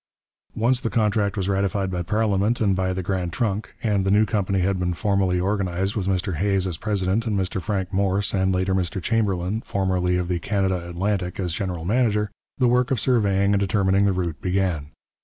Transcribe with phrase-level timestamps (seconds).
[0.55, 4.25] Once the contract was ratified by parliament and by the Grand Trunk, and the new
[4.25, 8.51] company had been formally organized with Mr Hays as president and Mr Frank Morse, and
[8.51, 13.53] later Mr Chamberlin, formerly of the Canada Atlantic, as general manager, the work of surveying
[13.53, 14.87] and determining the route began.